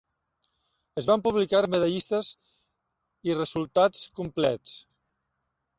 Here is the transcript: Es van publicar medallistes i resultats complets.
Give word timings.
Es 1.01 1.09
van 1.09 1.23
publicar 1.27 1.61
medallistes 1.75 2.31
i 3.31 3.39
resultats 3.39 4.05
complets. 4.23 4.77